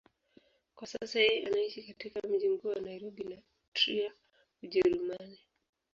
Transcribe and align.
Kwa 0.75 0.87
sasa 0.87 1.19
yeye 1.19 1.45
anaishi 1.47 1.83
katika 1.83 2.21
mji 2.29 2.49
mkuu 2.49 2.67
wa 2.67 2.75
Nairobi 2.79 3.23
na 3.23 3.37
Trier, 3.73 4.11
Ujerumani. 4.63 5.39